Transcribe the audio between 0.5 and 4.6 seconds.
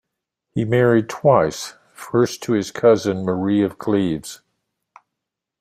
married twice, first to his cousin, Marie of Cleves.